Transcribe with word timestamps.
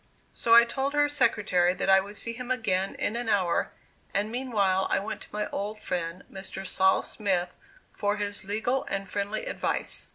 So 0.33 0.55
I 0.55 0.63
told 0.63 0.93
her 0.93 1.07
secretary 1.07 1.75
that 1.75 1.87
I 1.87 1.99
would 1.99 2.15
see 2.15 2.33
him 2.33 2.49
again 2.49 2.95
in 2.95 3.15
an 3.15 3.29
hour, 3.29 3.71
and 4.15 4.31
meanwhile 4.31 4.87
I 4.89 4.97
went 4.97 5.21
to 5.21 5.27
my 5.31 5.47
old 5.51 5.77
friend 5.79 6.23
Mr. 6.31 6.65
Sol. 6.65 7.03
Smith 7.03 7.49
for 7.93 8.17
his 8.17 8.43
legal 8.43 8.83
and 8.85 9.07
friendly 9.07 9.45
advice. 9.45 10.07